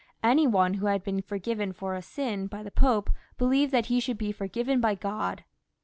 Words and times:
Any 0.23 0.47
one 0.47 0.73
who 0.73 0.87
haJ^been 0.87 1.17
^ 1.19 1.23
forgiven 1.23 1.73
for 1.73 1.93
a 1.93 2.01
sin 2.01 2.47
by 2.47 2.63
the 2.63 2.71
Pope 2.71 3.11
believed 3.37 3.71
that 3.71 3.85
he 3.85 3.99
should 3.99 4.17
be 4.17 4.31
forgiven 4.31 4.81
by 4.81 4.95
Grod. 4.95 5.41